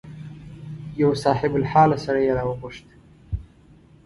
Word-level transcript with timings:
یو 1.01 1.11
صاحب 1.23 1.51
الحاله 1.59 1.97
سړی 2.05 2.23
یې 2.27 2.33
راوغوښت. 2.37 2.85